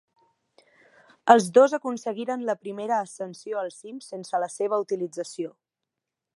[1.33, 5.57] Els dos aconseguiren la primera ascensió al cim sense la seva utilització.